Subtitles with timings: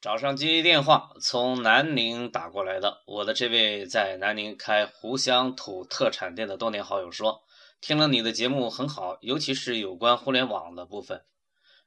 [0.00, 3.02] 早上接电话，从南宁打过来的。
[3.04, 7.42] 我的这位在南宁开湖香土特产店的多年好友说，
[7.80, 11.24] 听了你的节目很好，尤其是有关互联网的部分。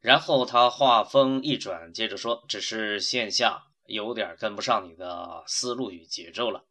[0.00, 6.62] 然后他话锋一转，接着说，只是线下有点跟不上你的思路与节奏了。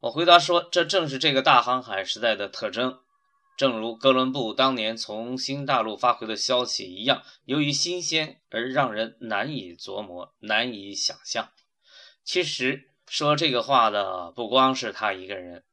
[0.00, 2.98] 我回答说，这正是这个大航海时代的特征。
[3.58, 11.50] 正如哥伦布当年从新大陆发回的消息一样，由于新鲜而让人难以琢磨、难以想象。
[12.22, 15.64] 其实说这个话的不光是他一个人，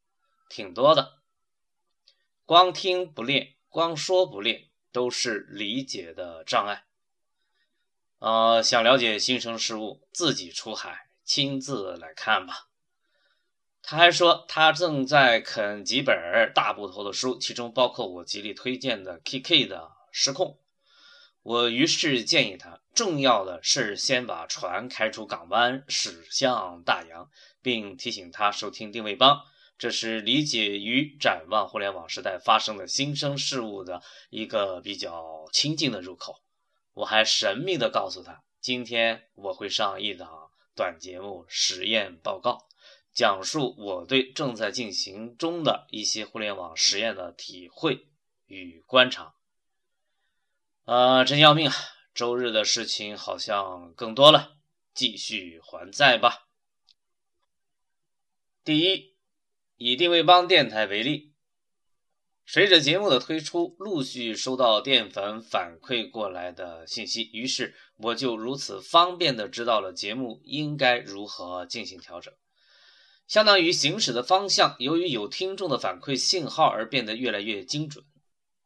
[0.49, 1.19] 挺多的。
[2.43, 6.85] 光听不练，光说不练，都是理解的障碍。
[8.17, 12.67] 呃，想了解新生事物，自己出海，亲自来看吧。
[13.87, 16.15] 他还说，他正在啃几本
[16.55, 19.77] 大部头的书，其中包括我极力推荐的 K.K 的
[20.11, 20.47] 《失控》。
[21.43, 27.29] 我于是建议他，重要的是先把船开出港湾，驶向大洋，
[27.61, 29.43] 并提醒他收听定位帮，
[29.77, 36.41] 这是理解与展望互联网时代发生的新生事物的一个比较亲近的入口。
[36.95, 42.65] 我还神秘地告诉他，今天我会上一档短节目实验报告。
[43.15, 48.09] 讲述我对正在进行中的一些互联网实验的体会
[48.45, 49.35] 与观察。
[50.83, 51.73] 呃，真要命啊！
[52.13, 54.57] 周日的事情好像更多了，
[54.93, 56.47] 继续还债吧。
[58.65, 59.15] 第一，
[59.77, 61.33] 以定位帮电台为例，
[62.45, 72.33] 随着节目的推出，陆续收到淀粉反馈过来的信息，于是我就如此方便的知道了节目应该如何进行调整。
[73.27, 78.05] 相当于行驶的方向，由于有听众的反馈信号而变得越来越精准。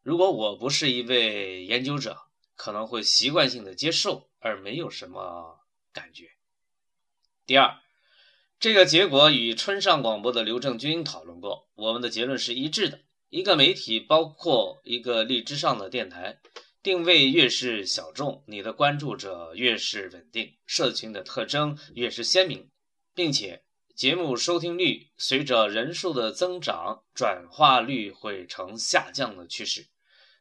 [0.04, 2.18] 如果我不是一位研究者，
[2.56, 5.60] 可能会习惯性的接受，而没有什么
[5.94, 6.32] 感觉。
[7.46, 7.78] 第二，
[8.60, 13.00] 这个结果与春上广播的刘正军讨论过，我们的结论是一致的。
[13.30, 16.40] 一个媒体，包括一个荔枝上的电台，
[16.84, 22.70] 定位越是小众，你的关注者越是稳定，社群的特征越是鲜明，
[23.14, 23.64] 并且。
[24.00, 29.90] 节目收听率随着人数的增长，转化率会呈下降的趋势。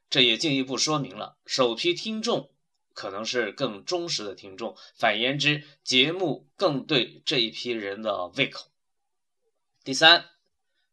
[0.08, 2.52] 这也进一步说明了首批听众
[2.94, 4.76] 可能是更忠实的听众。
[4.94, 8.68] 反言之，节目更对这一批人的胃口。
[9.82, 10.26] 第三，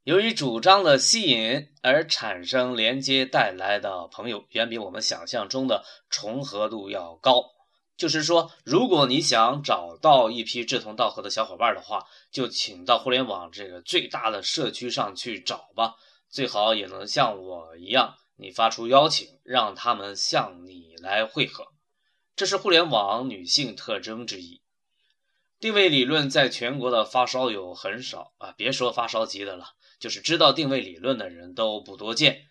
[0.03, 7.54] 由于主张的吸引而产生连接带来的朋友，远比我们想象中的重合度要高。
[7.97, 15.95] 就是说，如果你想找到一批志同道合的小伙伴的话，就请到互联网这个最大的社区上去找吧。
[16.29, 21.67] 最好也能像我一样，你发出邀请，让他们向你来汇合。
[22.35, 24.61] 这是互联网女性特征之一。
[25.57, 29.67] 定位理论在全国的发烧友很少啊，别说发烧级的了，
[29.99, 32.47] 就是知道定位理论的人都不多见。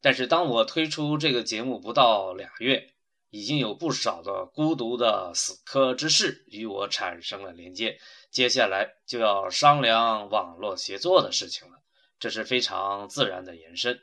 [0.00, 2.94] 但是当我推出这个节目不到俩月。
[3.30, 8.00] 已经有不少的孤独的死磕之士与我产生了连接，
[8.30, 11.78] 接下来就要商量网络协作的事情了，
[12.18, 14.00] 这是非常自然的延伸。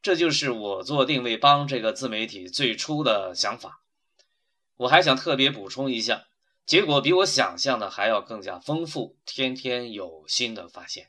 [0.00, 3.82] 这就是我做定位帮这个自媒体最初的想法。
[4.76, 6.26] 我还想特别补充一下，
[6.64, 11.08] 结果比我想象的还要更加丰富，天天有新的发现。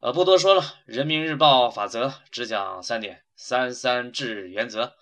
[0.00, 4.94] 呃，不多说了，人民日报法则只讲三点：三三制原则。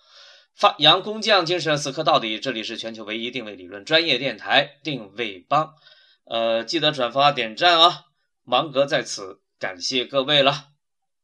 [0.55, 2.39] 发扬工匠精神，死磕到底。
[2.39, 5.73] 这里是全球唯一定位理论专业电台定位帮，
[6.23, 8.05] 呃，记得转发点赞啊！
[8.45, 10.69] 芒格在此感谢各位了。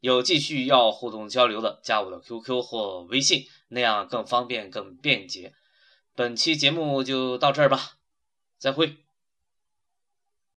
[0.02, 5.54] 有继续要互动交流的，加我的 QQ 或微信，那样更方便更便捷。
[6.14, 7.80] 本期节目就到这儿吧，
[8.58, 8.98] 再会。